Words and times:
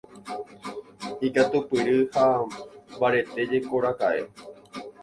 Ikatupyry 1.27 1.91
ha 2.13 2.27
mbaretéjekoraka'e. 2.93 4.23